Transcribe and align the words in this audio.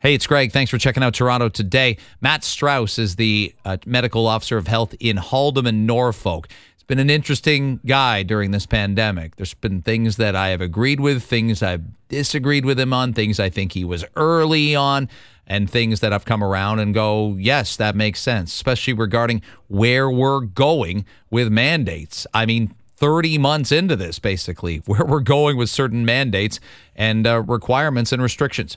Hey, 0.00 0.14
it's 0.14 0.28
Greg. 0.28 0.52
Thanks 0.52 0.70
for 0.70 0.78
checking 0.78 1.02
out 1.02 1.14
Toronto 1.14 1.48
today. 1.48 1.96
Matt 2.20 2.44
Strauss 2.44 3.00
is 3.00 3.16
the 3.16 3.52
uh, 3.64 3.78
medical 3.84 4.28
officer 4.28 4.56
of 4.56 4.68
health 4.68 4.94
in 5.00 5.16
Haldimand, 5.16 5.86
Norfolk. 5.86 6.46
It's 6.74 6.84
been 6.84 7.00
an 7.00 7.10
interesting 7.10 7.80
guy 7.84 8.22
during 8.22 8.52
this 8.52 8.64
pandemic. 8.64 9.34
There's 9.34 9.54
been 9.54 9.82
things 9.82 10.16
that 10.16 10.36
I 10.36 10.50
have 10.50 10.60
agreed 10.60 11.00
with, 11.00 11.24
things 11.24 11.64
I've 11.64 11.82
disagreed 12.08 12.64
with 12.64 12.78
him 12.78 12.92
on, 12.92 13.12
things 13.12 13.40
I 13.40 13.50
think 13.50 13.72
he 13.72 13.82
was 13.82 14.04
early 14.14 14.76
on, 14.76 15.08
and 15.48 15.68
things 15.68 15.98
that 15.98 16.12
I've 16.12 16.24
come 16.24 16.44
around 16.44 16.78
and 16.78 16.94
go, 16.94 17.34
yes, 17.36 17.74
that 17.74 17.96
makes 17.96 18.20
sense, 18.20 18.54
especially 18.54 18.92
regarding 18.92 19.42
where 19.66 20.08
we're 20.08 20.42
going 20.42 21.06
with 21.28 21.50
mandates. 21.50 22.24
I 22.32 22.46
mean, 22.46 22.72
30 22.98 23.38
months 23.38 23.72
into 23.72 23.96
this, 23.96 24.20
basically, 24.20 24.76
where 24.86 25.04
we're 25.04 25.18
going 25.18 25.56
with 25.56 25.70
certain 25.70 26.04
mandates 26.04 26.60
and 26.94 27.26
uh, 27.26 27.40
requirements 27.40 28.12
and 28.12 28.22
restrictions. 28.22 28.76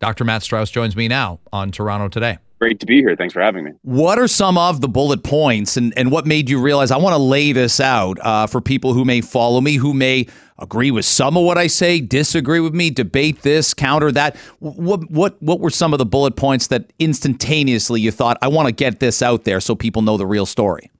Dr. 0.00 0.24
Matt 0.24 0.42
Strauss 0.42 0.70
joins 0.70 0.96
me 0.96 1.08
now 1.08 1.40
on 1.52 1.70
Toronto 1.70 2.08
Today. 2.08 2.38
Great 2.58 2.80
to 2.80 2.86
be 2.86 2.96
here. 3.00 3.16
Thanks 3.16 3.32
for 3.32 3.40
having 3.40 3.64
me. 3.64 3.72
What 3.82 4.18
are 4.18 4.28
some 4.28 4.58
of 4.58 4.80
the 4.82 4.88
bullet 4.88 5.22
points 5.22 5.78
and, 5.78 5.94
and 5.96 6.10
what 6.10 6.26
made 6.26 6.50
you 6.50 6.60
realize 6.60 6.90
I 6.90 6.98
want 6.98 7.14
to 7.14 7.22
lay 7.22 7.52
this 7.52 7.80
out 7.80 8.18
uh, 8.20 8.46
for 8.46 8.60
people 8.60 8.92
who 8.92 9.04
may 9.04 9.22
follow 9.22 9.62
me, 9.62 9.76
who 9.76 9.94
may 9.94 10.26
agree 10.58 10.90
with 10.90 11.06
some 11.06 11.38
of 11.38 11.44
what 11.44 11.56
I 11.56 11.68
say, 11.68 12.00
disagree 12.00 12.60
with 12.60 12.74
me, 12.74 12.90
debate 12.90 13.42
this, 13.42 13.72
counter 13.72 14.12
that? 14.12 14.36
What, 14.58 15.10
what, 15.10 15.42
what 15.42 15.60
were 15.60 15.70
some 15.70 15.94
of 15.94 15.98
the 15.98 16.04
bullet 16.04 16.36
points 16.36 16.66
that 16.66 16.92
instantaneously 16.98 18.02
you 18.02 18.10
thought, 18.10 18.36
I 18.42 18.48
want 18.48 18.68
to 18.68 18.72
get 18.72 19.00
this 19.00 19.22
out 19.22 19.44
there 19.44 19.60
so 19.60 19.74
people 19.74 20.02
know 20.02 20.18
the 20.18 20.26
real 20.26 20.44
story? 20.44 20.90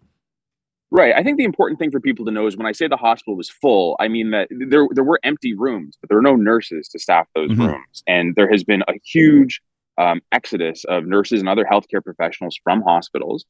Right. 0.93 1.15
I 1.15 1.23
think 1.23 1.39
the 1.39 1.45
important 1.45 1.79
thing 1.79 1.93
for 1.93 2.01
people 2.01 2.25
to 2.25 2.33
know 2.33 2.49
is 2.49 2.57
when 2.57 2.67
I 2.67 2.73
say 2.73 2.89
the 2.89 2.97
hospital 2.97 3.37
was 3.37 3.49
full, 3.49 3.97
I 4.01 4.09
mean 4.09 4.31
that 4.33 4.49
there 4.51 4.87
there 4.91 5.05
were 5.05 5.21
empty 5.23 5.55
rooms, 5.55 5.97
but 6.01 6.09
there 6.09 6.19
were 6.19 6.23
no 6.23 6.35
nurses 6.35 6.89
to 6.89 6.99
staff 6.99 7.29
those 7.35 7.51
mm-hmm. 7.51 7.67
rooms, 7.67 8.03
and 8.09 8.35
there 8.35 8.51
has 8.51 8.65
been 8.65 8.83
a 8.89 8.95
huge 9.05 9.61
um, 9.99 10.21
exodus 10.33 10.85
of 10.85 11.07
nurses 11.07 11.41
and 11.41 11.49
other 11.49 11.65
healthcare 11.65 12.03
professionals 12.03 12.59
from 12.65 12.83
hospitals, 12.83 13.45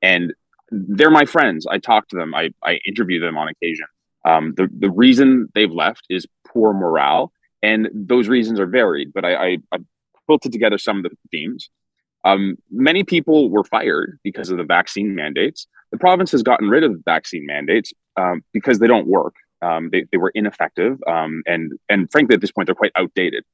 and 0.00 0.32
they're 0.70 1.10
my 1.10 1.24
friends. 1.24 1.66
I 1.68 1.78
talk 1.78 2.08
to 2.08 2.16
them. 2.16 2.34
I 2.34 2.50
I 2.62 2.78
interview 2.86 3.18
them 3.18 3.36
on 3.36 3.48
occasion. 3.48 3.86
Um, 4.24 4.54
the 4.56 4.68
the 4.78 4.90
reason 4.90 5.48
they've 5.54 5.72
left 5.72 6.06
is 6.08 6.24
poor 6.46 6.72
morale, 6.72 7.32
and 7.62 7.88
those 7.92 8.28
reasons 8.28 8.60
are 8.60 8.66
varied. 8.66 9.12
But 9.12 9.24
I, 9.24 9.34
I, 9.34 9.58
I 9.72 9.78
quilted 10.26 10.52
together 10.52 10.78
some 10.78 10.98
of 10.98 11.02
the 11.04 11.10
themes. 11.32 11.68
Um, 12.26 12.56
many 12.70 13.04
people 13.04 13.50
were 13.50 13.64
fired 13.64 14.18
because 14.24 14.50
of 14.50 14.58
the 14.58 14.64
vaccine 14.64 15.14
mandates. 15.14 15.66
The 15.92 15.98
province 15.98 16.32
has 16.32 16.42
gotten 16.42 16.68
rid 16.68 16.82
of 16.82 16.92
the 16.92 17.02
vaccine 17.04 17.46
mandates 17.46 17.92
um, 18.16 18.42
because 18.52 18.80
they 18.80 18.88
don't 18.88 19.06
work. 19.06 19.34
Um, 19.62 19.90
they, 19.92 20.04
they 20.10 20.18
were 20.18 20.32
ineffective, 20.34 20.98
um, 21.06 21.42
and 21.46 21.72
and 21.88 22.10
frankly, 22.10 22.34
at 22.34 22.40
this 22.40 22.52
point, 22.52 22.66
they're 22.66 22.74
quite 22.74 22.92
outdated. 22.96 23.44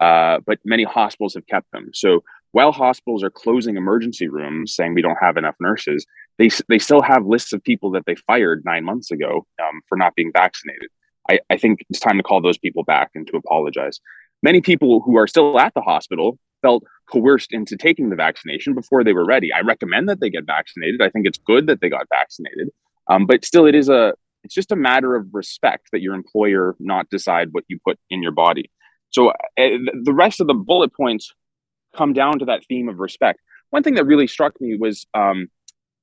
Uh, 0.00 0.40
but 0.46 0.58
many 0.64 0.84
hospitals 0.84 1.34
have 1.34 1.46
kept 1.46 1.70
them. 1.72 1.90
So 1.94 2.22
while 2.52 2.72
hospitals 2.72 3.22
are 3.22 3.30
closing 3.30 3.76
emergency 3.76 4.28
rooms, 4.28 4.74
saying 4.74 4.94
we 4.94 5.02
don't 5.02 5.18
have 5.20 5.36
enough 5.36 5.54
nurses, 5.60 6.06
they 6.38 6.48
they 6.68 6.78
still 6.78 7.02
have 7.02 7.26
lists 7.26 7.52
of 7.52 7.62
people 7.62 7.90
that 7.92 8.06
they 8.06 8.14
fired 8.26 8.62
nine 8.64 8.84
months 8.84 9.10
ago 9.10 9.46
um, 9.62 9.82
for 9.88 9.96
not 9.96 10.14
being 10.14 10.32
vaccinated. 10.32 10.88
I, 11.28 11.40
I 11.50 11.56
think 11.58 11.84
it's 11.90 12.00
time 12.00 12.16
to 12.16 12.22
call 12.22 12.40
those 12.40 12.58
people 12.58 12.82
back 12.82 13.10
and 13.14 13.26
to 13.28 13.36
apologize. 13.36 14.00
Many 14.42 14.60
people 14.60 15.00
who 15.00 15.16
are 15.16 15.26
still 15.26 15.58
at 15.58 15.74
the 15.74 15.80
hospital 15.80 16.38
felt 16.62 16.84
coerced 17.10 17.52
into 17.52 17.76
taking 17.76 18.10
the 18.10 18.16
vaccination 18.16 18.74
before 18.74 19.04
they 19.04 19.12
were 19.12 19.24
ready. 19.24 19.52
I 19.52 19.60
recommend 19.60 20.08
that 20.08 20.20
they 20.20 20.30
get 20.30 20.44
vaccinated. 20.46 21.00
I 21.00 21.10
think 21.10 21.26
it's 21.26 21.38
good 21.38 21.66
that 21.68 21.80
they 21.80 21.88
got 21.88 22.08
vaccinated. 22.08 22.68
Um, 23.08 23.26
but 23.26 23.44
still, 23.44 23.66
it 23.66 23.74
is 23.74 23.88
a 23.88 24.14
it's 24.44 24.54
just 24.54 24.72
a 24.72 24.76
matter 24.76 25.16
of 25.16 25.26
respect 25.32 25.88
that 25.92 26.00
your 26.00 26.14
employer 26.14 26.76
not 26.78 27.08
decide 27.10 27.48
what 27.50 27.64
you 27.68 27.78
put 27.84 27.98
in 28.10 28.22
your 28.22 28.32
body. 28.32 28.70
So 29.10 29.30
uh, 29.30 29.34
the 29.56 30.14
rest 30.14 30.40
of 30.40 30.46
the 30.46 30.54
bullet 30.54 30.94
points 30.94 31.32
come 31.96 32.12
down 32.12 32.38
to 32.38 32.44
that 32.44 32.62
theme 32.68 32.88
of 32.88 32.98
respect. 32.98 33.40
One 33.70 33.82
thing 33.82 33.94
that 33.94 34.06
really 34.06 34.26
struck 34.26 34.60
me 34.60 34.76
was 34.76 35.06
um, 35.14 35.48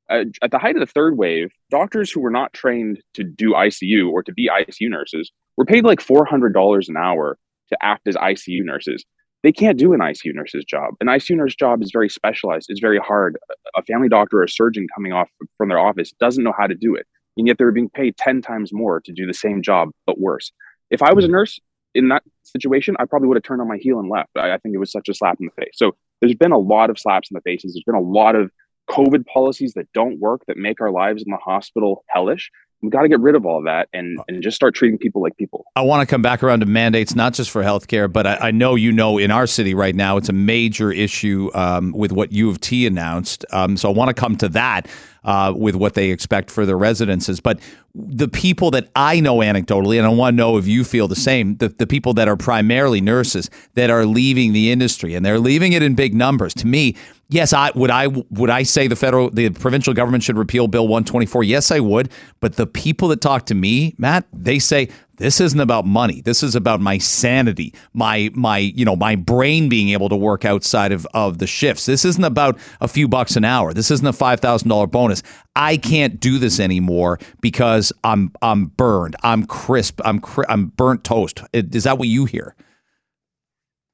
uh, 0.09 0.25
at 0.41 0.51
the 0.51 0.59
height 0.59 0.75
of 0.75 0.81
the 0.81 0.91
third 0.91 1.17
wave, 1.17 1.51
doctors 1.69 2.11
who 2.11 2.19
were 2.19 2.31
not 2.31 2.53
trained 2.53 3.01
to 3.13 3.23
do 3.23 3.51
ICU 3.51 4.11
or 4.11 4.23
to 4.23 4.33
be 4.33 4.49
ICU 4.49 4.89
nurses 4.89 5.31
were 5.55 5.65
paid 5.65 5.85
like 5.85 6.01
four 6.01 6.25
hundred 6.25 6.53
dollars 6.53 6.89
an 6.89 6.97
hour 6.97 7.37
to 7.73 7.85
act 7.85 8.07
as 8.07 8.15
ICU 8.15 8.63
nurses 8.63 9.05
they 9.43 9.51
can't 9.51 9.77
do 9.77 9.93
an 9.93 9.99
ICU 9.99 10.33
nurse's 10.33 10.63
job. 10.63 10.93
An 11.01 11.07
ICU 11.07 11.35
nurse 11.35 11.53
job 11.53 11.83
is 11.83 11.91
very 11.91 12.09
specialized. 12.09 12.67
It's 12.69 12.79
very 12.79 12.97
hard. 12.97 13.37
A 13.75 13.83
family 13.83 14.07
doctor 14.07 14.39
or 14.39 14.43
a 14.43 14.49
surgeon 14.49 14.87
coming 14.95 15.11
off 15.11 15.29
from 15.57 15.67
their 15.69 15.79
office 15.79 16.13
doesn't 16.19 16.43
know 16.43 16.53
how 16.57 16.65
to 16.65 16.75
do 16.75 16.95
it. 16.95 17.05
And 17.35 17.45
yet 17.45 17.57
they're 17.57 17.71
being 17.71 17.89
paid 17.89 18.15
10 18.17 18.41
times 18.41 18.71
more 18.71 19.01
to 19.01 19.11
do 19.11 19.27
the 19.27 19.33
same 19.33 19.61
job, 19.61 19.89
but 20.05 20.19
worse. 20.19 20.51
If 20.89 21.01
I 21.01 21.11
was 21.11 21.25
a 21.25 21.27
mm. 21.27 21.31
nurse 21.31 21.59
in 21.93 22.07
that 22.07 22.23
situation, 22.43 22.95
I 22.99 23.05
probably 23.05 23.27
would 23.27 23.37
have 23.37 23.43
turned 23.43 23.61
on 23.61 23.67
my 23.67 23.77
heel 23.77 23.99
and 23.99 24.09
left. 24.09 24.29
I, 24.37 24.53
I 24.53 24.57
think 24.59 24.75
it 24.75 24.79
was 24.79 24.91
such 24.91 25.09
a 25.09 25.13
slap 25.13 25.37
in 25.39 25.47
the 25.47 25.61
face. 25.61 25.73
So 25.73 25.95
there's 26.21 26.35
been 26.35 26.51
a 26.51 26.57
lot 26.57 26.89
of 26.89 26.97
slaps 26.97 27.29
in 27.29 27.35
the 27.35 27.41
faces. 27.41 27.73
There's 27.73 27.83
been 27.83 27.95
a 27.95 27.99
lot 27.99 28.35
of 28.35 28.49
COVID 28.89 29.25
policies 29.25 29.73
that 29.73 29.91
don't 29.93 30.19
work, 30.19 30.43
that 30.47 30.57
make 30.57 30.79
our 30.79 30.91
lives 30.91 31.23
in 31.23 31.31
the 31.31 31.37
hospital 31.37 32.05
hellish 32.07 32.49
we 32.83 32.89
got 32.89 33.01
to 33.03 33.07
get 33.07 33.21
rid 33.21 33.35
of 33.35 33.45
all 33.45 33.63
that 33.63 33.87
and, 33.93 34.19
and 34.27 34.43
just 34.43 34.55
start 34.55 34.75
treating 34.75 34.97
people 34.97 35.21
like 35.21 35.37
people. 35.37 35.65
I 35.75 35.81
want 35.81 36.07
to 36.07 36.13
come 36.13 36.21
back 36.21 36.43
around 36.43 36.59
to 36.59 36.65
mandates, 36.65 37.15
not 37.15 37.33
just 37.33 37.49
for 37.49 37.63
healthcare, 37.63 38.11
but 38.11 38.27
I, 38.27 38.35
I 38.35 38.51
know 38.51 38.75
you 38.75 38.91
know 38.91 39.17
in 39.17 39.31
our 39.31 39.47
city 39.47 39.73
right 39.73 39.95
now 39.95 40.17
it's 40.17 40.27
a 40.27 40.33
major 40.33 40.91
issue 40.91 41.49
um, 41.53 41.93
with 41.93 42.11
what 42.11 42.33
U 42.33 42.49
of 42.49 42.59
T 42.59 42.85
announced. 42.85 43.45
Um, 43.51 43.77
so 43.77 43.89
I 43.89 43.93
want 43.93 44.09
to 44.09 44.13
come 44.13 44.35
to 44.37 44.49
that 44.49 44.87
uh, 45.23 45.53
with 45.55 45.75
what 45.75 45.93
they 45.93 46.09
expect 46.09 46.51
for 46.51 46.65
their 46.65 46.77
residences. 46.77 47.39
But 47.39 47.59
the 47.95 48.27
people 48.27 48.71
that 48.71 48.89
I 48.95 49.19
know 49.19 49.37
anecdotally, 49.37 49.97
and 49.97 50.05
I 50.05 50.09
want 50.09 50.33
to 50.33 50.37
know 50.37 50.57
if 50.57 50.67
you 50.67 50.83
feel 50.83 51.07
the 51.07 51.15
same, 51.15 51.57
the, 51.57 51.69
the 51.69 51.87
people 51.87 52.13
that 52.15 52.27
are 52.27 52.35
primarily 52.35 53.01
nurses 53.01 53.49
that 53.75 53.89
are 53.89 54.05
leaving 54.05 54.53
the 54.53 54.71
industry 54.71 55.13
and 55.13 55.25
they're 55.25 55.39
leaving 55.39 55.73
it 55.73 55.83
in 55.83 55.95
big 55.95 56.13
numbers. 56.13 56.53
To 56.55 56.67
me, 56.67 56.95
Yes, 57.29 57.51
I 57.51 57.71
would. 57.73 57.89
I 57.89 58.07
would. 58.07 58.51
I 58.51 58.61
say 58.61 58.87
the 58.87 58.95
federal, 58.95 59.31
the 59.31 59.49
provincial 59.49 59.95
government 59.95 60.23
should 60.23 60.37
repeal 60.37 60.67
Bill 60.67 60.87
124. 60.87 61.43
Yes, 61.43 61.71
I 61.71 61.79
would. 61.79 62.11
But 62.41 62.57
the 62.57 62.67
people 62.67 63.07
that 63.07 63.21
talk 63.21 63.47
to 63.47 63.55
me, 63.55 63.95
Matt, 63.97 64.25
they 64.31 64.59
say 64.59 64.89
this 65.17 65.39
isn't 65.39 65.59
about 65.59 65.85
money. 65.85 66.21
This 66.21 66.41
is 66.41 66.55
about 66.55 66.81
my 66.81 66.97
sanity, 66.97 67.73
my 67.93 68.29
my 68.33 68.57
you 68.57 68.83
know 68.85 68.95
my 68.95 69.15
brain 69.15 69.69
being 69.69 69.89
able 69.89 70.09
to 70.09 70.15
work 70.15 70.45
outside 70.45 70.91
of 70.91 71.05
of 71.13 71.37
the 71.37 71.47
shifts. 71.47 71.85
This 71.85 72.03
isn't 72.05 72.23
about 72.23 72.57
a 72.81 72.87
few 72.87 73.07
bucks 73.07 73.35
an 73.35 73.45
hour. 73.45 73.73
This 73.73 73.91
isn't 73.91 74.07
a 74.07 74.13
five 74.13 74.39
thousand 74.39 74.69
dollar 74.69 74.87
bonus. 74.87 75.21
I 75.55 75.77
can't 75.77 76.19
do 76.19 76.39
this 76.39 76.59
anymore 76.59 77.19
because 77.41 77.93
I'm 78.03 78.31
I'm 78.41 78.67
burned. 78.67 79.15
I'm 79.23 79.45
crisp. 79.45 80.01
I'm 80.03 80.19
cri- 80.19 80.45
I'm 80.49 80.67
burnt 80.67 81.03
toast. 81.03 81.41
Is 81.53 81.83
that 81.83 81.97
what 81.97 82.07
you 82.07 82.25
hear? 82.25 82.55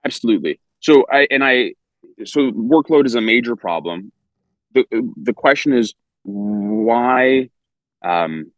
Absolutely. 0.06 0.60
So 0.80 1.06
I 1.12 1.28
and 1.30 1.44
I 1.44 1.74
so 2.26 2.52
workload 2.52 3.06
is 3.06 3.16
a 3.16 3.22
major 3.22 3.56
problem. 3.56 4.12
The 4.74 4.86
the 5.22 5.34
question 5.34 5.74
is 5.74 5.94
why 6.24 7.50
um, 8.04 8.52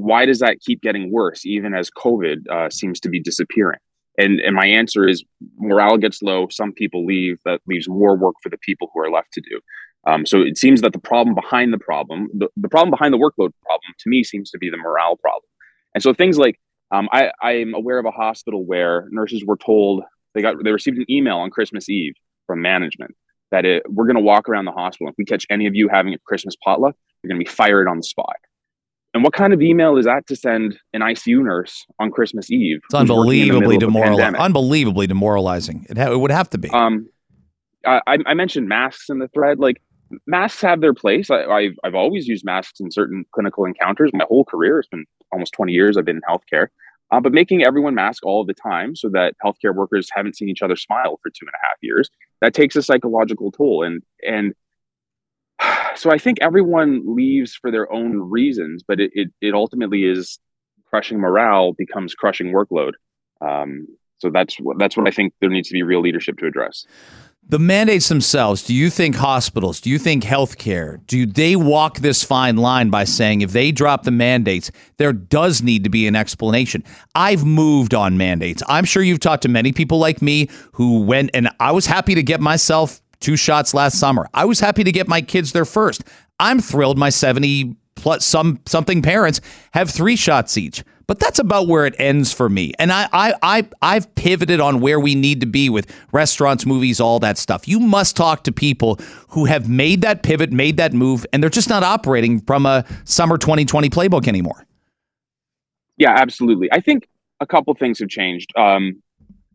why 0.00 0.26
does 0.26 0.38
that 0.40 0.60
keep 0.60 0.80
getting 0.82 1.12
worse 1.12 1.44
even 1.44 1.74
as 1.74 1.90
COVID 1.90 2.48
uh, 2.48 2.70
seems 2.70 3.00
to 3.00 3.08
be 3.08 3.20
disappearing? 3.20 3.80
And 4.18 4.40
and 4.40 4.54
my 4.54 4.66
answer 4.66 5.06
is 5.06 5.24
morale 5.58 5.96
gets 5.96 6.22
low. 6.22 6.48
Some 6.50 6.72
people 6.72 7.06
leave. 7.06 7.38
That 7.44 7.60
leaves 7.66 7.88
more 7.88 8.16
work 8.16 8.34
for 8.42 8.48
the 8.48 8.58
people 8.58 8.90
who 8.92 9.00
are 9.00 9.10
left 9.10 9.32
to 9.34 9.40
do. 9.40 9.60
Um, 10.06 10.26
so 10.26 10.40
it 10.40 10.56
seems 10.56 10.80
that 10.80 10.92
the 10.92 10.98
problem 10.98 11.34
behind 11.34 11.72
the 11.72 11.78
problem, 11.78 12.28
the, 12.32 12.48
the 12.56 12.68
problem 12.68 12.90
behind 12.90 13.12
the 13.12 13.18
workload 13.18 13.52
problem, 13.62 13.94
to 13.98 14.08
me 14.08 14.24
seems 14.24 14.50
to 14.50 14.58
be 14.58 14.70
the 14.70 14.76
morale 14.76 15.16
problem. 15.16 15.48
And 15.94 16.02
so 16.02 16.14
things 16.14 16.38
like 16.38 16.58
um, 16.90 17.08
I 17.12 17.30
I'm 17.42 17.74
aware 17.74 17.98
of 17.98 18.06
a 18.06 18.10
hospital 18.10 18.64
where 18.64 19.06
nurses 19.10 19.44
were 19.44 19.56
told 19.56 20.02
they 20.34 20.42
got 20.42 20.56
they 20.62 20.72
received 20.72 20.98
an 20.98 21.06
email 21.10 21.38
on 21.38 21.50
Christmas 21.50 21.88
Eve 21.88 22.14
from 22.46 22.62
management 22.62 23.14
that 23.50 23.64
it, 23.64 23.82
we're 23.88 24.06
going 24.06 24.16
to 24.16 24.22
walk 24.22 24.48
around 24.48 24.64
the 24.64 24.72
hospital. 24.72 25.08
If 25.08 25.14
we 25.18 25.24
catch 25.24 25.46
any 25.50 25.66
of 25.66 25.74
you 25.74 25.88
having 25.88 26.14
a 26.14 26.18
Christmas 26.18 26.54
potluck, 26.62 26.94
you're 27.22 27.28
going 27.28 27.40
to 27.40 27.44
be 27.44 27.50
fired 27.50 27.88
on 27.88 27.96
the 27.96 28.02
spot. 28.02 28.36
And 29.18 29.24
what 29.24 29.32
kind 29.32 29.52
of 29.52 29.60
email 29.60 29.96
is 29.96 30.04
that 30.04 30.28
to 30.28 30.36
send 30.36 30.78
an 30.92 31.00
ICU 31.00 31.42
nurse 31.42 31.84
on 31.98 32.12
Christmas 32.12 32.52
Eve? 32.52 32.78
It's 32.84 32.94
unbelievably 32.94 33.78
demoralizing. 33.78 34.36
Unbelievably 34.36 35.08
demoralizing. 35.08 35.86
It, 35.90 35.98
ha- 35.98 36.12
it, 36.12 36.20
would 36.20 36.30
have 36.30 36.48
to 36.50 36.58
be. 36.58 36.70
Um, 36.70 37.08
I, 37.84 38.00
I, 38.06 38.34
mentioned 38.34 38.68
masks 38.68 39.08
in 39.08 39.18
the 39.18 39.26
thread. 39.26 39.58
Like 39.58 39.82
masks 40.28 40.60
have 40.62 40.80
their 40.80 40.94
place. 40.94 41.30
I, 41.30 41.62
have 41.62 41.72
I've 41.82 41.94
always 41.96 42.28
used 42.28 42.44
masks 42.44 42.78
in 42.78 42.92
certain 42.92 43.24
clinical 43.32 43.64
encounters. 43.64 44.12
My 44.14 44.24
whole 44.28 44.44
career, 44.44 44.78
it's 44.78 44.86
been 44.86 45.04
almost 45.32 45.52
20 45.52 45.72
years 45.72 45.96
I've 45.96 46.04
been 46.04 46.18
in 46.18 46.22
healthcare. 46.30 46.68
Uh, 47.10 47.18
but 47.18 47.32
making 47.32 47.64
everyone 47.64 47.96
mask 47.96 48.24
all 48.24 48.44
the 48.44 48.54
time 48.54 48.94
so 48.94 49.08
that 49.08 49.34
healthcare 49.44 49.74
workers 49.74 50.08
haven't 50.12 50.36
seen 50.36 50.48
each 50.48 50.62
other 50.62 50.76
smile 50.76 51.18
for 51.20 51.30
two 51.30 51.44
and 51.44 51.54
a 51.54 51.66
half 51.68 51.78
years 51.82 52.08
that 52.40 52.54
takes 52.54 52.76
a 52.76 52.82
psychological 52.82 53.50
toll 53.50 53.82
and 53.82 54.00
and 54.24 54.54
so 55.96 56.10
i 56.10 56.18
think 56.18 56.38
everyone 56.40 57.02
leaves 57.04 57.54
for 57.54 57.70
their 57.70 57.90
own 57.92 58.18
reasons 58.30 58.82
but 58.86 59.00
it, 59.00 59.10
it, 59.14 59.28
it 59.40 59.54
ultimately 59.54 60.04
is 60.04 60.38
crushing 60.86 61.18
morale 61.18 61.72
becomes 61.72 62.14
crushing 62.14 62.52
workload 62.52 62.92
um, 63.40 63.86
so 64.18 64.30
that's 64.30 64.56
what 64.56 64.78
that's 64.78 64.96
what 64.96 65.06
i 65.06 65.10
think 65.10 65.32
there 65.40 65.50
needs 65.50 65.68
to 65.68 65.72
be 65.74 65.82
real 65.82 66.00
leadership 66.00 66.38
to 66.38 66.46
address 66.46 66.86
The 67.50 67.58
mandates 67.58 68.08
themselves, 68.08 68.62
do 68.62 68.74
you 68.74 68.90
think 68.90 69.16
hospitals, 69.16 69.80
do 69.80 69.88
you 69.88 69.98
think 69.98 70.22
healthcare, 70.22 71.00
do 71.06 71.24
they 71.24 71.56
walk 71.56 72.00
this 72.00 72.22
fine 72.22 72.58
line 72.58 72.90
by 72.90 73.04
saying 73.04 73.40
if 73.40 73.52
they 73.52 73.72
drop 73.72 74.02
the 74.02 74.10
mandates, 74.10 74.70
there 74.98 75.14
does 75.14 75.62
need 75.62 75.82
to 75.84 75.88
be 75.88 76.06
an 76.06 76.14
explanation? 76.14 76.84
I've 77.14 77.46
moved 77.46 77.94
on 77.94 78.18
mandates. 78.18 78.62
I'm 78.68 78.84
sure 78.84 79.02
you've 79.02 79.20
talked 79.20 79.44
to 79.44 79.48
many 79.48 79.72
people 79.72 79.98
like 79.98 80.20
me 80.20 80.50
who 80.72 81.00
went, 81.00 81.30
and 81.32 81.48
I 81.58 81.72
was 81.72 81.86
happy 81.86 82.14
to 82.14 82.22
get 82.22 82.42
myself 82.42 83.00
two 83.20 83.36
shots 83.36 83.74
last 83.74 83.98
summer. 83.98 84.28
I 84.34 84.44
was 84.44 84.60
happy 84.60 84.84
to 84.84 84.92
get 84.92 85.08
my 85.08 85.20
kids 85.20 85.52
their 85.52 85.64
first. 85.64 86.04
I'm 86.40 86.60
thrilled 86.60 86.98
my 86.98 87.10
70 87.10 87.76
plus 87.94 88.24
some 88.24 88.60
something 88.66 89.02
parents 89.02 89.40
have 89.72 89.90
three 89.90 90.16
shots 90.16 90.56
each. 90.56 90.84
But 91.08 91.18
that's 91.18 91.38
about 91.38 91.68
where 91.68 91.86
it 91.86 91.94
ends 91.98 92.34
for 92.34 92.50
me. 92.50 92.74
And 92.78 92.92
I, 92.92 93.08
I, 93.14 93.32
I, 93.42 93.68
I've 93.80 94.14
pivoted 94.14 94.60
on 94.60 94.80
where 94.80 95.00
we 95.00 95.14
need 95.14 95.40
to 95.40 95.46
be 95.46 95.70
with 95.70 95.90
restaurants, 96.12 96.66
movies, 96.66 97.00
all 97.00 97.18
that 97.20 97.38
stuff. 97.38 97.66
You 97.66 97.80
must 97.80 98.14
talk 98.14 98.44
to 98.44 98.52
people 98.52 99.00
who 99.28 99.46
have 99.46 99.70
made 99.70 100.02
that 100.02 100.22
pivot, 100.22 100.52
made 100.52 100.76
that 100.76 100.92
move, 100.92 101.24
and 101.32 101.42
they're 101.42 101.48
just 101.48 101.70
not 101.70 101.82
operating 101.82 102.42
from 102.42 102.66
a 102.66 102.84
summer 103.04 103.38
2020 103.38 103.88
playbook 103.88 104.28
anymore. 104.28 104.66
Yeah, 105.96 106.10
absolutely. 106.14 106.68
I 106.72 106.80
think 106.80 107.08
a 107.40 107.46
couple 107.46 107.74
things 107.74 108.00
have 108.00 108.10
changed. 108.10 108.52
Um, 108.54 109.02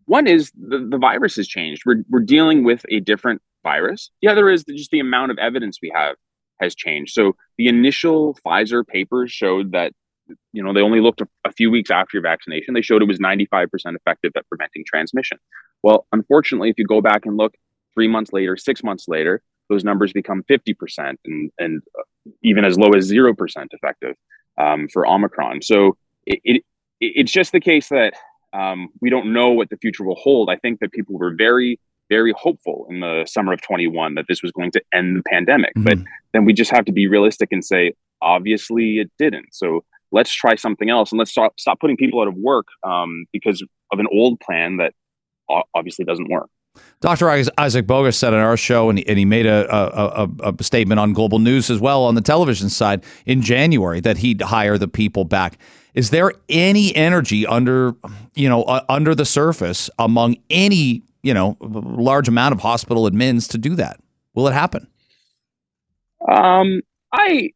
one 0.05 0.25
is 0.25 0.51
the, 0.59 0.79
the 0.89 0.97
virus 0.97 1.35
has 1.35 1.47
changed. 1.47 1.83
We're, 1.85 2.03
we're 2.09 2.21
dealing 2.21 2.63
with 2.63 2.83
a 2.89 2.99
different 2.99 3.43
virus. 3.63 4.11
The 4.21 4.27
other 4.27 4.49
is 4.49 4.63
just 4.63 4.91
the 4.91 4.99
amount 4.99 5.31
of 5.31 5.37
evidence 5.37 5.79
we 5.81 5.91
have 5.95 6.15
has 6.59 6.75
changed. 6.75 7.13
So 7.13 7.35
the 7.57 7.67
initial 7.67 8.37
Pfizer 8.45 8.85
papers 8.85 9.31
showed 9.31 9.71
that 9.71 9.93
you 10.53 10.63
know 10.63 10.73
they 10.73 10.81
only 10.81 11.01
looked 11.01 11.21
a, 11.21 11.51
few 11.51 11.69
weeks 11.69 11.91
after 11.91 12.17
your 12.17 12.23
vaccination. 12.23 12.73
They 12.73 12.81
showed 12.81 13.01
it 13.01 13.07
was 13.07 13.19
95% 13.19 13.67
effective 13.95 14.31
at 14.35 14.47
preventing 14.47 14.83
transmission. 14.87 15.37
Well, 15.83 16.07
unfortunately, 16.11 16.69
if 16.69 16.79
you 16.79 16.85
go 16.85 17.01
back 17.01 17.25
and 17.25 17.37
look 17.37 17.55
three 17.93 18.07
months 18.07 18.31
later, 18.33 18.57
six 18.57 18.83
months 18.83 19.05
later, 19.07 19.43
those 19.69 19.83
numbers 19.83 20.13
become 20.13 20.43
50% 20.49 21.15
and 21.25 21.51
and 21.59 21.81
uh, 21.97 22.31
even 22.41 22.65
as 22.65 22.77
low 22.77 22.89
as 22.89 23.05
zero 23.05 23.33
percent 23.33 23.71
effective 23.73 24.15
um, 24.57 24.87
for 24.87 25.07
Omicron. 25.07 25.61
So 25.61 25.97
it, 26.25 26.39
it 26.43 26.63
it's 26.99 27.31
just 27.31 27.51
the 27.51 27.59
case 27.59 27.89
that 27.89 28.13
um, 28.53 28.89
we 29.01 29.09
don't 29.09 29.33
know 29.33 29.49
what 29.49 29.69
the 29.69 29.77
future 29.77 30.03
will 30.03 30.15
hold. 30.15 30.49
I 30.49 30.55
think 30.57 30.79
that 30.79 30.91
people 30.91 31.17
were 31.17 31.33
very 31.35 31.79
very 32.09 32.33
hopeful 32.37 32.85
in 32.89 32.99
the 32.99 33.25
summer 33.27 33.53
of 33.53 33.61
21 33.61 34.15
that 34.15 34.25
this 34.27 34.43
was 34.43 34.51
going 34.51 34.71
to 34.71 34.81
end 34.93 35.17
the 35.17 35.23
pandemic. 35.23 35.73
Mm-hmm. 35.75 35.83
But 35.83 35.97
then 36.33 36.45
we 36.45 36.53
just 36.53 36.71
have 36.71 36.85
to 36.85 36.91
be 36.91 37.07
realistic 37.07 37.49
and 37.51 37.63
say, 37.63 37.93
obviously 38.21 38.97
it 38.97 39.11
didn't. 39.17 39.47
So 39.51 39.83
let's 40.11 40.33
try 40.33 40.55
something 40.55 40.89
else 40.89 41.11
and 41.11 41.19
let's 41.19 41.31
stop, 41.31 41.59
stop 41.59 41.79
putting 41.79 41.97
people 41.97 42.21
out 42.21 42.27
of 42.27 42.35
work 42.35 42.67
um, 42.83 43.25
because 43.31 43.63
of 43.91 43.99
an 43.99 44.07
old 44.11 44.39
plan 44.39 44.77
that 44.77 44.93
obviously 45.75 46.05
doesn't 46.05 46.29
work. 46.29 46.49
Dr. 47.01 47.29
Isaac 47.29 47.85
Bogoch 47.85 48.15
said 48.15 48.33
on 48.33 48.39
our 48.39 48.57
show, 48.57 48.89
and 48.89 48.97
he, 48.97 49.07
and 49.07 49.19
he 49.19 49.25
made 49.25 49.45
a, 49.45 49.71
a, 49.71 50.29
a, 50.43 50.63
statement 50.63 50.99
on 50.99 51.13
Global 51.13 51.37
News 51.37 51.69
as 51.69 51.79
well 51.79 52.03
on 52.03 52.15
the 52.15 52.21
television 52.21 52.69
side 52.69 53.03
in 53.25 53.41
January 53.41 53.99
that 53.99 54.17
he'd 54.17 54.41
hire 54.41 54.77
the 54.77 54.87
people 54.87 55.23
back. 55.23 55.59
Is 55.93 56.09
there 56.09 56.33
any 56.49 56.95
energy 56.95 57.45
under, 57.45 57.93
you 58.33 58.49
know, 58.49 58.63
uh, 58.63 58.83
under 58.89 59.13
the 59.13 59.25
surface 59.25 59.89
among 59.99 60.37
any 60.49 61.03
you 61.23 61.33
know, 61.33 61.57
large 61.61 62.27
amount 62.27 62.53
of 62.53 62.59
hospital 62.59 63.09
admins 63.09 63.49
to 63.49 63.57
do 63.57 63.75
that. 63.75 63.99
Will 64.35 64.47
it 64.47 64.53
happen? 64.53 64.87
Um, 66.29 66.81
I 67.11 67.51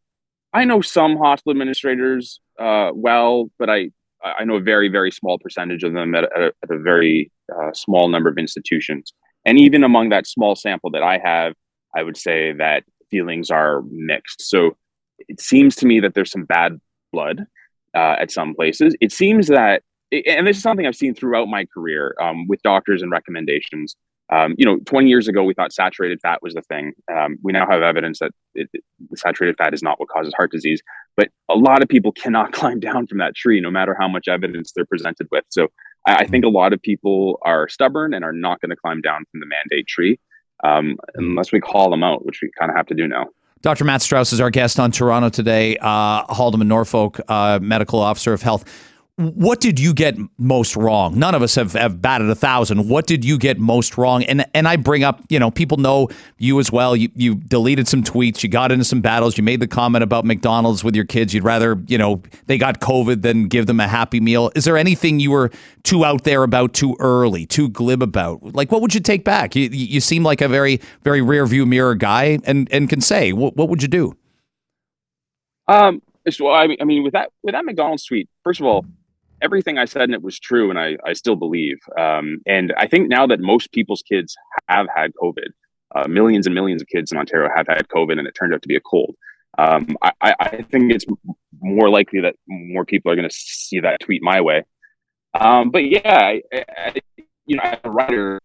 I 0.54 0.66
know 0.66 0.82
some 0.82 1.18
hospital 1.18 1.52
administrators 1.52 2.40
uh, 2.60 2.92
well, 2.94 3.52
but 3.60 3.70
I 3.70 3.92
I 4.24 4.46
know 4.46 4.56
a 4.56 4.62
very 4.62 4.90
very 4.90 5.12
small 5.12 5.38
percentage 5.38 5.84
of 5.84 5.94
them 5.94 6.16
at, 6.16 6.24
a, 6.24 6.52
at 6.64 6.72
a, 6.72 6.80
very 6.80 7.32
uh, 7.54 7.72
small 7.74 8.10
number 8.10 8.30
of 8.30 8.38
institutions. 8.38 9.14
And 9.46 9.60
even 9.60 9.84
among 9.84 10.10
that 10.10 10.28
small 10.28 10.56
sample 10.56 10.90
that 10.92 11.04
I 11.04 11.20
have, 11.20 11.54
I 11.96 12.04
would 12.04 12.18
say 12.18 12.54
that 12.54 12.84
feelings 13.10 13.50
are 13.50 13.84
mixed. 13.90 14.42
So 14.42 14.76
it 15.20 15.40
seems 15.40 15.76
to 15.78 15.86
me 15.86 16.00
that 16.02 16.14
there's 16.14 16.32
some 16.32 16.44
bad 16.44 16.80
blood 17.14 17.46
uh, 17.96 18.16
at 18.20 18.32
some 18.32 18.54
places. 18.54 18.96
It 19.00 19.12
seems 19.12 19.48
that 19.48 19.84
and 20.12 20.48
this 20.48 20.58
is 20.58 20.64
something 20.64 20.86
I've 20.86 20.96
seen 20.96 21.14
throughout 21.14 21.48
my 21.48 21.66
career 21.66 22.16
um, 22.22 22.48
with 22.48 22.62
doctors 22.64 23.02
and 23.02 23.12
recommendations. 23.12 23.96
Um, 24.30 24.56
you 24.58 24.66
know, 24.66 24.78
20 24.86 25.08
years 25.08 25.28
ago, 25.28 25.44
we 25.44 25.54
thought 25.54 25.72
saturated 25.72 26.20
fat 26.22 26.42
was 26.42 26.54
the 26.54 26.62
thing. 26.62 26.92
Um, 27.12 27.38
we 27.44 27.54
now 27.54 27.66
have 27.70 27.82
evidence 27.82 28.20
that 28.20 28.32
it, 28.56 28.70
it, 28.74 28.84
saturated 29.16 29.58
fat 29.58 29.74
is 29.74 29.82
not 29.82 30.00
what 30.00 30.10
causes 30.10 30.34
heart 30.36 30.52
disease. 30.52 30.82
But 31.16 31.30
a 31.50 31.56
lot 31.56 31.82
of 31.82 31.88
people 31.88 32.12
cannot 32.24 32.52
climb 32.52 32.80
down 32.80 33.08
from 33.08 33.20
that 33.20 33.36
tree, 33.36 33.62
no 33.62 33.72
matter 33.72 33.96
how 33.98 34.08
much 34.08 34.28
evidence 34.28 34.72
they're 34.74 34.86
presented 34.86 35.28
with. 35.32 35.46
So 35.50 35.70
I, 36.06 36.18
I 36.18 36.26
think 36.26 36.44
a 36.44 36.50
lot 36.50 36.74
of 36.74 36.82
people 36.82 37.40
are 37.44 37.70
stubborn 37.70 38.14
and 38.14 38.26
are 38.26 38.34
not 38.34 38.60
going 38.60 38.72
to 38.72 38.76
climb 38.76 39.02
down 39.02 39.26
from 39.32 39.40
the 39.40 39.46
mandate 39.46 39.88
tree 39.88 40.20
um, 40.64 40.98
unless 41.16 41.52
we 41.52 41.62
call 41.62 41.90
them 41.90 42.04
out, 42.04 42.26
which 42.26 42.40
we 42.42 42.50
kind 42.60 42.70
of 42.70 42.76
have 42.76 42.88
to 42.88 42.96
do 42.96 43.08
now. 43.08 43.28
Dr. 43.62 43.86
Matt 43.86 44.02
Strauss 44.02 44.34
is 44.34 44.40
our 44.40 44.52
guest 44.52 44.80
on 44.80 44.92
Toronto 44.92 45.30
today. 45.30 45.78
Uh, 45.82 46.26
Haldimand 46.28 46.68
Norfolk, 46.68 47.20
uh, 47.28 47.60
medical 47.62 48.00
officer 48.00 48.34
of 48.34 48.42
health 48.42 48.66
what 49.18 49.60
did 49.60 49.80
you 49.80 49.96
get 49.96 50.16
most 50.38 50.76
wrong? 50.76 51.18
None 51.18 51.34
of 51.34 51.42
us 51.42 51.56
have, 51.56 51.74
have 51.74 52.00
batted 52.00 52.30
a 52.30 52.36
thousand. 52.36 52.88
What 52.88 53.08
did 53.08 53.26
you 53.26 53.40
get 53.40 53.58
most 53.58 53.98
wrong? 53.98 54.24
And 54.24 54.46
and 54.54 54.68
I 54.68 54.76
bring 54.76 55.04
up, 55.04 55.24
you 55.30 55.40
know, 55.40 55.50
people 55.50 55.78
know 55.78 56.10
you 56.38 56.60
as 56.60 56.72
well. 56.72 56.96
You 56.96 57.10
you 57.16 57.34
deleted 57.34 57.88
some 57.88 58.04
tweets, 58.04 58.44
you 58.44 58.50
got 58.50 58.72
into 58.72 58.86
some 58.86 59.02
battles, 59.02 59.36
you 59.36 59.44
made 59.44 59.60
the 59.60 59.68
comment 59.68 60.04
about 60.04 60.24
McDonald's 60.24 60.84
with 60.84 60.96
your 60.96 61.06
kids. 61.06 61.34
You'd 61.34 61.44
rather, 61.44 61.82
you 61.88 61.98
know, 61.98 62.22
they 62.46 62.60
got 62.60 62.80
COVID 62.80 63.24
than 63.24 63.48
give 63.48 63.66
them 63.66 63.80
a 63.80 63.88
happy 63.88 64.20
meal. 64.20 64.52
Is 64.54 64.66
there 64.66 64.78
anything 64.78 65.20
you 65.20 65.32
were 65.32 65.50
too 65.82 66.06
out 66.06 66.24
there 66.24 66.44
about 66.44 66.74
too 66.74 66.96
early, 67.00 67.48
too 67.48 67.70
glib 67.70 68.04
about? 68.04 68.54
Like 68.54 68.72
what 68.72 68.84
would 68.84 68.94
you 68.94 69.02
take 69.02 69.24
back? 69.24 69.56
You 69.56 69.68
you 69.70 70.00
seem 70.00 70.22
like 70.22 70.42
a 70.42 70.48
very, 70.48 70.80
very 71.04 71.24
rear 71.24 71.48
view 71.48 71.66
mirror 71.66 71.96
guy 71.96 72.38
and, 72.46 72.72
and 72.72 72.88
can 72.88 73.02
say, 73.02 73.34
what, 73.34 73.56
what 73.56 73.68
would 73.70 73.82
you 73.82 73.88
do? 73.88 74.16
Um 75.68 76.04
well, 76.40 76.54
I 76.54 76.68
mean, 76.68 76.78
I 76.82 76.84
mean, 76.84 77.04
with 77.04 77.14
that 77.14 77.32
with 77.42 77.54
that 77.54 77.66
McDonald's 77.66 78.06
tweet, 78.06 78.30
first 78.44 78.60
of 78.60 78.66
all, 78.66 78.86
everything 79.42 79.78
I 79.78 79.86
said 79.86 80.04
and 80.04 80.14
it 80.14 80.22
was 80.22 80.40
true, 80.40 80.70
and 80.70 80.80
I, 80.80 80.98
I 81.06 81.14
still 81.14 81.36
believe. 81.36 81.78
Um, 81.98 82.40
and 82.46 82.74
I 82.78 82.88
think 82.88 83.10
now 83.10 83.28
that 83.28 83.40
most 83.40 83.72
people's 83.72 84.02
kids 84.02 84.36
have 84.68 84.88
had 84.96 85.12
COVID, 85.22 85.50
uh, 85.96 86.08
millions 86.08 86.46
and 86.46 86.56
millions 86.56 86.82
of 86.82 86.88
kids 86.88 87.12
in 87.12 87.18
Ontario 87.18 87.50
have 87.56 87.68
had 87.68 87.88
COVID, 87.88 88.18
and 88.18 88.28
it 88.28 88.34
turned 88.34 88.54
out 88.54 88.62
to 88.62 88.68
be 88.68 88.76
a 88.76 88.82
cold. 88.82 89.16
Um, 89.58 89.98
I, 90.04 90.36
I, 90.40 90.62
think 90.70 90.94
it's 90.94 91.06
more 91.60 91.90
likely 91.90 92.22
that 92.22 92.36
more 92.48 92.86
people 92.86 93.12
are 93.12 93.16
going 93.16 93.28
to 93.28 93.36
see 93.36 93.80
that 93.80 94.00
tweet 94.02 94.22
my 94.22 94.40
way. 94.40 94.64
Um, 95.34 95.72
but 95.72 95.86
yeah, 95.86 96.02
I, 96.16 96.42
I, 96.54 96.94
you 97.48 97.56
know, 97.56 97.64
as 97.64 97.80
a 97.84 97.90
writer 97.90 98.40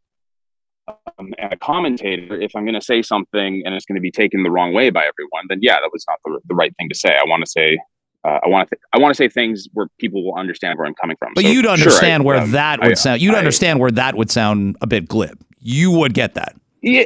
um, 0.88 1.34
and 1.38 1.52
a 1.52 1.56
commentator, 1.56 2.40
if 2.40 2.56
I'm 2.56 2.64
going 2.64 2.78
to 2.78 2.84
say 2.84 3.02
something 3.02 3.62
and 3.64 3.74
it's 3.74 3.84
going 3.84 3.96
to 3.96 4.00
be 4.00 4.10
taken 4.10 4.42
the 4.42 4.50
wrong 4.50 4.72
way 4.72 4.88
by 4.88 5.00
everyone, 5.00 5.44
then 5.48 5.58
yeah, 5.60 5.74
that 5.80 5.90
was 5.92 6.04
not 6.08 6.18
the, 6.24 6.40
the 6.46 6.54
right 6.54 6.74
thing 6.78 6.88
to 6.88 6.94
say. 6.94 7.14
I 7.14 7.24
want 7.26 7.44
to 7.44 7.50
say 7.50 7.78
uh, 8.24 8.38
I 8.44 8.48
want 8.48 8.68
to 8.68 8.76
th- 8.76 8.82
I 8.92 8.98
want 8.98 9.12
to 9.12 9.16
say 9.16 9.28
things 9.28 9.68
where 9.72 9.88
people 9.98 10.24
will 10.24 10.34
understand 10.34 10.78
where 10.78 10.86
I'm 10.86 10.94
coming 10.94 11.16
from. 11.16 11.32
But 11.34 11.44
so, 11.44 11.50
you'd 11.50 11.66
understand 11.66 12.20
sure, 12.22 12.26
where 12.26 12.42
um, 12.42 12.52
that 12.52 12.80
would 12.80 12.92
I, 12.92 12.94
sound. 12.94 13.20
You'd 13.20 13.34
I, 13.34 13.38
understand 13.38 13.80
where 13.80 13.90
that 13.90 14.16
would 14.16 14.30
sound 14.30 14.76
a 14.80 14.86
bit 14.86 15.08
glib. 15.08 15.40
You 15.58 15.90
would 15.90 16.14
get 16.14 16.34
that. 16.34 16.54
Yeah. 16.82 17.04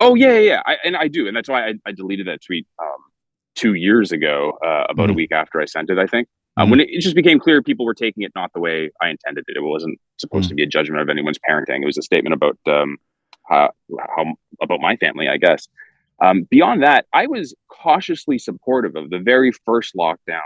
Oh 0.00 0.14
yeah, 0.14 0.32
yeah, 0.32 0.38
yeah. 0.38 0.62
I, 0.66 0.76
and 0.84 0.96
I 0.96 1.08
do, 1.08 1.28
and 1.28 1.36
that's 1.36 1.48
why 1.48 1.68
I, 1.68 1.74
I 1.86 1.92
deleted 1.92 2.26
that 2.26 2.42
tweet 2.42 2.66
um, 2.80 2.98
two 3.54 3.74
years 3.74 4.10
ago, 4.12 4.58
uh, 4.64 4.86
about 4.88 5.04
mm-hmm. 5.04 5.10
a 5.10 5.14
week 5.14 5.32
after 5.32 5.60
I 5.60 5.66
sent 5.66 5.90
it. 5.90 5.98
I 5.98 6.06
think 6.06 6.28
um, 6.56 6.64
mm-hmm. 6.64 6.70
when 6.70 6.80
it, 6.80 6.88
it, 6.90 7.00
just 7.00 7.14
became 7.14 7.38
clear 7.38 7.62
people 7.62 7.86
were 7.86 7.94
taking 7.94 8.22
it 8.22 8.32
not 8.34 8.52
the 8.52 8.60
way 8.60 8.90
I 9.00 9.08
intended 9.08 9.44
it. 9.46 9.56
It 9.56 9.60
wasn't 9.60 9.98
supposed 10.18 10.44
mm-hmm. 10.44 10.48
to 10.50 10.54
be 10.56 10.62
a 10.64 10.66
judgment 10.66 11.00
of 11.02 11.08
anyone's 11.08 11.38
parenting. 11.48 11.82
It 11.82 11.86
was 11.86 11.98
a 11.98 12.02
statement 12.02 12.34
about 12.34 12.58
um, 12.66 12.96
how, 13.48 13.70
how 14.16 14.34
about 14.60 14.80
my 14.80 14.96
family, 14.96 15.28
I 15.28 15.36
guess. 15.36 15.68
Um, 16.20 16.42
beyond 16.50 16.82
that, 16.82 17.06
I 17.12 17.26
was 17.26 17.54
cautiously 17.68 18.38
supportive 18.38 18.96
of 18.96 19.10
the 19.10 19.18
very 19.18 19.52
first 19.64 19.94
lockdown 19.96 20.40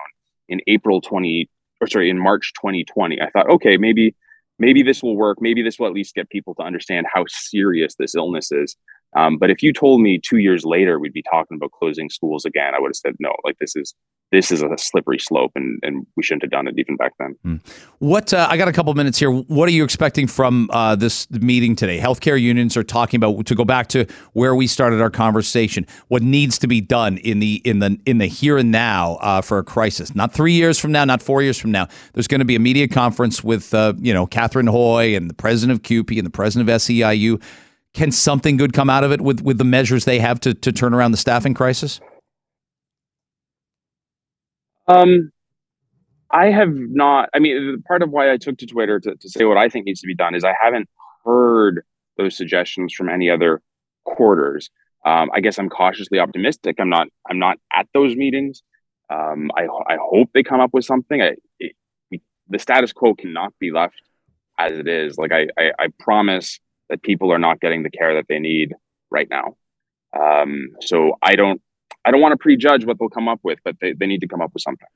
in 0.49 0.61
April 0.67 1.01
20 1.01 1.49
or 1.81 1.87
sorry, 1.87 2.11
in 2.11 2.19
March 2.19 2.53
2020. 2.55 3.21
I 3.21 3.31
thought, 3.31 3.51
okay, 3.51 3.77
maybe 3.77 4.15
maybe 4.59 4.83
this 4.83 5.03
will 5.03 5.17
work. 5.17 5.39
Maybe 5.41 5.63
this 5.63 5.79
will 5.79 5.87
at 5.87 5.93
least 5.93 6.15
get 6.15 6.31
people 6.31 6.55
to 6.57 6.63
understand 6.63 7.07
how 7.13 7.25
serious 7.29 7.95
this 7.99 8.15
illness 8.15 8.51
is. 8.53 8.77
Um, 9.15 9.39
but 9.39 9.51
if 9.51 9.63
you 9.63 9.73
told 9.73 10.01
me 10.01 10.19
two 10.19 10.39
years 10.39 10.65
later 10.65 10.99
we'd 10.99 11.13
be 11.13 11.23
talking 11.23 11.57
about 11.57 11.73
closing 11.73 12.11
schools 12.11 12.45
again, 12.45 12.75
I 12.75 12.81
would 12.81 12.89
have 12.89 12.97
said 12.97 13.17
no. 13.19 13.35
Like 13.45 13.59
this 13.59 13.77
is 13.77 13.95
this 14.33 14.51
is 14.51 14.61
a 14.61 14.69
slippery 14.77 15.19
slope, 15.19 15.53
and, 15.55 15.79
and 15.83 16.07
we 16.17 16.23
shouldn't 16.23 16.43
have 16.43 16.51
done 16.51 16.67
it 16.67 16.75
even 16.79 16.97
back 16.97 17.13
then. 17.19 17.37
Mm. 17.45 17.61
What 17.99 18.35
uh, 18.35 18.49
I 18.51 18.57
got 18.57 18.67
a 18.67 18.73
couple 18.73 18.93
minutes 18.95 19.19
here. 19.19 19.31
What 19.31 19.69
are 19.69 19.73
you 19.73 19.85
expecting 19.85 20.27
from 20.27 20.69
uh, 20.73 20.97
this 20.97 21.31
meeting 21.31 21.77
today? 21.77 21.99
Healthcare 21.99 22.41
unions 22.41 22.77
are 22.77 22.83
talking 22.83 23.19
about 23.19 23.47
to 23.47 23.55
go 23.55 23.65
back 23.65 23.87
to 23.89 24.05
where 24.33 24.55
we 24.55 24.67
started 24.67 25.01
our 25.01 25.11
conversation. 25.11 25.87
What 26.09 26.23
needs 26.23 26.59
to 26.59 26.67
be 26.67 26.81
done 26.81 27.19
in 27.19 27.39
the 27.39 27.63
in 27.65 27.79
the 27.79 28.01
in 28.05 28.19
the 28.19 28.27
here 28.27 28.59
and 28.59 28.73
now 28.73 29.15
uh, 29.21 29.43
for 29.43 29.59
a 29.59 29.65
crisis? 29.65 30.15
Not 30.15 30.33
three 30.33 30.53
years 30.53 30.79
from 30.79 30.91
now, 30.91 31.05
not 31.05 31.23
four 31.23 31.41
years 31.41 31.57
from 31.57 31.71
now. 31.71 31.87
There's 32.15 32.29
going 32.29 32.41
to 32.41 32.45
be 32.45 32.57
a 32.57 32.61
media 32.61 32.89
conference 32.89 33.45
with 33.45 33.73
uh, 33.75 33.95
you 33.99 34.13
know 34.13 34.27
Cathryn 34.27 34.69
Hoy 34.69 35.15
and 35.15 35.31
the 35.31 35.35
president 35.35 35.79
of 35.79 35.85
CUPE 35.85 36.19
and 36.19 36.27
the 36.27 36.31
president 36.31 36.69
of 36.69 36.75
SEIU. 36.77 37.41
Can 37.95 38.11
something 38.11 38.57
good 38.57 38.73
come 38.73 38.91
out 38.91 39.05
of 39.05 39.13
it 39.13 39.21
with 39.21 39.41
with 39.43 39.59
the 39.59 39.65
measures 39.65 40.05
they 40.05 40.19
have 40.19 40.41
to 40.41 40.53
to 40.53 40.73
turn 40.73 40.95
around 40.95 41.13
the 41.13 41.17
staffing 41.17 41.55
crisis? 41.55 42.01
Um, 44.89 45.33
I 46.31 46.47
have 46.47 46.71
not. 46.73 47.31
I 47.35 47.39
mean, 47.39 47.83
part 47.87 48.03
of 48.03 48.11
why 48.11 48.33
I 48.33 48.37
took 48.37 48.59
to 48.59 48.67
Twitter 48.67 49.01
to, 49.01 49.15
to 49.15 49.29
say 49.29 49.45
what 49.45 49.57
I 49.57 49.69
think 49.69 49.87
needs 49.87 50.01
to 50.01 50.07
be 50.07 50.15
done 50.15 50.35
is 50.35 50.45
I 50.45 50.55
haven't 50.61 50.89
heard 51.25 51.83
those 52.19 52.37
suggestions 52.37 52.93
from 52.95 53.09
any 53.09 53.31
other 53.31 53.63
quarters. 54.05 54.71
Um, 55.05 55.31
I 55.33 55.41
guess 55.41 55.59
I'm 55.59 55.69
cautiously 55.69 56.19
optimistic. 56.19 56.77
I'm 56.79 56.89
not. 56.89 57.09
I'm 57.29 57.39
not 57.39 57.59
at 57.73 57.87
those 57.95 58.17
meetings. 58.17 58.63
Um, 59.09 59.51
I, 59.57 59.67
I 59.87 59.97
hope 60.01 60.31
they 60.35 60.43
come 60.43 60.61
up 60.61 60.71
with 60.73 60.85
something. 60.85 61.23
I, 61.23 61.37
it, 61.61 61.77
the 62.49 62.59
status 62.59 62.93
quo 62.93 63.15
cannot 63.15 63.53
be 63.61 63.71
left 63.71 64.01
as 64.59 64.73
it 64.73 64.89
is. 64.89 65.19
Like 65.19 65.33
I, 65.33 65.47
I, 65.59 65.71
I, 65.79 65.89
promise 66.01 66.59
that 66.89 67.03
people 67.03 67.33
are 67.33 67.39
not 67.39 67.61
getting 67.61 67.83
the 67.83 67.91
care 67.91 68.15
that 68.15 68.27
they 68.29 68.39
need 68.39 68.75
right 69.11 69.29
now. 69.31 69.57
Um, 70.19 70.71
so 70.81 71.19
I 71.23 71.35
don't, 71.35 71.61
I 72.07 72.13
don't 72.13 72.21
want 72.21 72.33
to 72.33 72.39
prejudge 72.39 72.87
what 72.87 72.99
they'll 72.99 73.09
come 73.09 73.29
up 73.29 73.41
with, 73.43 73.59
but 73.65 73.77
they, 73.81 73.93
they 73.93 74.07
need 74.07 74.21
to 74.21 74.29
come 74.29 74.41
up 74.41 74.55
with 74.55 74.63
something. 74.63 74.87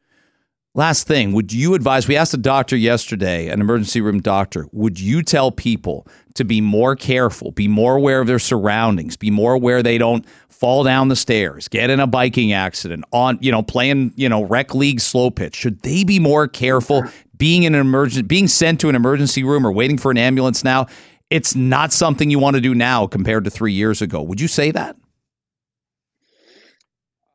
Last 0.75 1.09
thing, 1.09 1.33
would 1.33 1.52
you 1.52 1.75
advise? 1.75 2.07
We 2.07 2.17
asked 2.17 2.33
a 2.33 2.37
doctor 2.37 2.76
yesterday, 2.76 3.49
an 3.49 3.61
emergency 3.61 4.00
room 4.00 4.21
doctor, 4.21 4.69
would 4.71 5.00
you 5.00 5.21
tell 5.25 5.50
people 5.50 6.07
to 6.35 6.45
be 6.45 6.61
more 6.61 6.95
careful, 6.95 7.50
be 7.50 7.67
more 7.67 7.97
aware 7.97 8.21
of 8.21 8.29
their 8.29 8.38
surroundings, 8.38 9.17
be 9.17 9.33
more 9.33 9.52
aware 9.52 9.83
they 9.83 9.99
don't 9.99 10.25
fall 10.49 10.85
down 10.85 11.09
the 11.09 11.17
stairs, 11.17 11.67
get 11.67 11.90
in 11.90 11.99
a 11.99 12.07
biking 12.07 12.52
accident, 12.52 13.05
on, 13.11 13.37
you 13.40 13.50
know, 13.50 13.62
playing, 13.62 14.12
you 14.14 14.29
know, 14.29 14.45
rec 14.45 14.73
league 14.73 15.00
slow 15.00 15.29
pitch? 15.29 15.57
Should 15.57 15.81
they 15.81 16.05
be 16.05 16.21
more 16.21 16.47
careful 16.47 17.02
being 17.37 17.64
in 17.64 17.75
an 17.75 17.81
emergency, 17.81 18.23
being 18.23 18.47
sent 18.47 18.79
to 18.83 18.88
an 18.88 18.95
emergency 18.95 19.43
room 19.43 19.67
or 19.67 19.73
waiting 19.73 19.99
for 19.99 20.12
an 20.12 20.19
ambulance 20.19 20.62
now? 20.62 20.87
It's 21.31 21.57
not 21.57 21.93
something 21.93 22.31
you 22.31 22.38
want 22.38 22.55
to 22.55 22.61
do 22.61 22.76
now 22.76 23.09
compared 23.09 23.43
to 23.43 23.50
three 23.50 23.73
years 23.73 24.00
ago. 24.00 24.23
Would 24.23 24.40
you 24.40 24.47
say 24.47 24.71
that? 24.71 24.97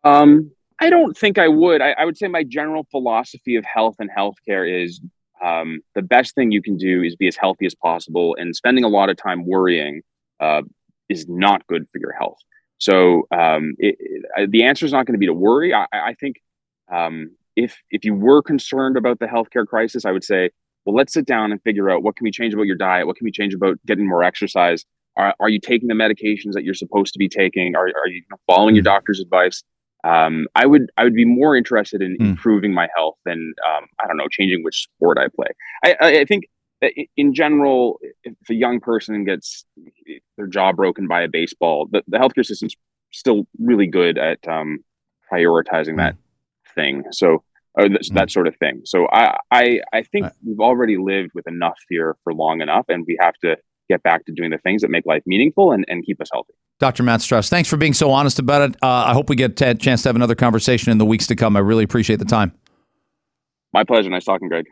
Um, 0.05 0.51
I 0.79 0.89
don't 0.89 1.17
think 1.17 1.37
I 1.37 1.47
would. 1.47 1.81
I, 1.81 1.91
I, 1.91 2.05
would 2.05 2.17
say 2.17 2.27
my 2.27 2.43
general 2.43 2.85
philosophy 2.91 3.55
of 3.55 3.65
health 3.65 3.95
and 3.99 4.09
healthcare 4.09 4.83
is 4.83 5.01
um, 5.43 5.81
the 5.95 6.01
best 6.01 6.35
thing 6.35 6.51
you 6.51 6.61
can 6.61 6.77
do 6.77 7.01
is 7.01 7.15
be 7.15 7.27
as 7.27 7.35
healthy 7.35 7.65
as 7.65 7.73
possible, 7.75 8.35
and 8.39 8.55
spending 8.55 8.83
a 8.83 8.87
lot 8.87 9.09
of 9.09 9.17
time 9.17 9.45
worrying 9.45 10.01
uh, 10.39 10.61
is 11.09 11.27
not 11.27 11.65
good 11.67 11.87
for 11.91 11.99
your 11.99 12.13
health. 12.13 12.37
So 12.77 13.27
um, 13.31 13.73
it, 13.79 13.95
it, 13.99 14.51
the 14.51 14.63
answer 14.63 14.85
is 14.85 14.91
not 14.91 15.05
going 15.05 15.13
to 15.13 15.19
be 15.19 15.25
to 15.25 15.33
worry. 15.33 15.73
I, 15.73 15.87
I 15.91 16.13
think 16.19 16.35
um, 16.91 17.31
if 17.55 17.77
if 17.89 18.03
you 18.03 18.13
were 18.13 18.41
concerned 18.41 18.97
about 18.97 19.19
the 19.19 19.27
healthcare 19.27 19.65
crisis, 19.65 20.05
I 20.05 20.11
would 20.11 20.23
say, 20.23 20.49
well, 20.85 20.95
let's 20.95 21.13
sit 21.13 21.25
down 21.25 21.51
and 21.51 21.61
figure 21.63 21.89
out 21.89 22.03
what 22.03 22.15
can 22.15 22.25
we 22.25 22.31
change 22.31 22.53
about 22.53 22.67
your 22.67 22.75
diet, 22.75 23.07
what 23.07 23.15
can 23.15 23.25
we 23.25 23.31
change 23.31 23.53
about 23.53 23.77
getting 23.85 24.07
more 24.07 24.23
exercise. 24.23 24.85
Are, 25.17 25.33
are 25.39 25.49
you 25.49 25.61
taking 25.61 25.87
the 25.87 25.95
medications 25.95 26.51
that 26.51 26.65
you're 26.65 26.73
supposed 26.73 27.13
to 27.13 27.19
be 27.19 27.29
taking? 27.29 27.75
Are, 27.75 27.87
are 27.87 28.07
you 28.07 28.21
following 28.45 28.75
your 28.75 28.83
mm-hmm. 28.83 28.93
doctor's 28.93 29.21
advice? 29.21 29.63
Um, 30.05 30.47
I 30.55 30.65
would 30.67 30.91
I 30.97 31.03
would 31.03 31.15
be 31.15 31.25
more 31.25 31.55
interested 31.55 32.01
in 32.01 32.17
mm. 32.17 32.29
improving 32.29 32.73
my 32.73 32.87
health 32.95 33.15
than 33.25 33.53
um, 33.67 33.85
I 33.99 34.07
don't 34.07 34.17
know 34.17 34.27
changing 34.29 34.63
which 34.63 34.83
sport 34.83 35.17
I 35.17 35.27
play. 35.35 35.47
I, 35.83 35.95
I, 36.19 36.25
think 36.25 36.45
in 37.17 37.33
general, 37.33 37.99
if 38.23 38.49
a 38.49 38.53
young 38.53 38.79
person 38.79 39.25
gets 39.25 39.65
their 40.37 40.45
jaw 40.45 40.73
broken 40.73 41.07
by 41.07 41.21
a 41.23 41.27
baseball, 41.27 41.87
the, 41.89 42.03
the 42.07 42.17
healthcare 42.17 42.45
system's 42.45 42.75
still 43.11 43.47
really 43.59 43.87
good 43.87 44.19
at 44.19 44.45
um, 44.47 44.83
prioritizing 45.31 45.95
mm. 45.95 45.97
that 45.97 46.15
thing. 46.75 47.03
So 47.11 47.43
uh, 47.79 47.87
th- 47.87 48.01
mm. 48.01 48.13
that 48.13 48.29
sort 48.29 48.47
of 48.47 48.55
thing. 48.57 48.81
So 48.85 49.07
I 49.11 49.37
I, 49.49 49.79
I 49.91 50.03
think 50.03 50.27
we've 50.45 50.59
already 50.59 50.97
lived 50.97 51.31
with 51.33 51.47
enough 51.47 51.79
fear 51.89 52.15
for 52.23 52.33
long 52.33 52.61
enough, 52.61 52.85
and 52.89 53.05
we 53.07 53.17
have 53.19 53.35
to 53.43 53.57
get 53.89 54.03
back 54.03 54.25
to 54.25 54.31
doing 54.31 54.51
the 54.51 54.57
things 54.57 54.81
that 54.81 54.89
make 54.89 55.05
life 55.05 55.23
meaningful 55.25 55.71
and, 55.71 55.85
and 55.87 56.05
keep 56.05 56.21
us 56.21 56.29
healthy. 56.31 56.53
Dr. 56.79 57.03
Matt 57.03 57.21
Strauss, 57.21 57.49
thanks 57.49 57.69
for 57.69 57.77
being 57.77 57.93
so 57.93 58.11
honest 58.11 58.39
about 58.39 58.69
it. 58.69 58.75
Uh, 58.81 59.05
I 59.07 59.13
hope 59.13 59.29
we 59.29 59.35
get 59.35 59.59
a 59.61 59.75
chance 59.75 60.03
to 60.03 60.09
have 60.09 60.15
another 60.15 60.35
conversation 60.35 60.91
in 60.91 60.97
the 60.97 61.05
weeks 61.05 61.27
to 61.27 61.35
come. 61.35 61.55
I 61.55 61.59
really 61.59 61.83
appreciate 61.83 62.17
the 62.17 62.25
time. 62.25 62.53
My 63.73 63.83
pleasure. 63.83 64.09
Nice 64.09 64.25
talking, 64.25 64.47
Greg. 64.47 64.65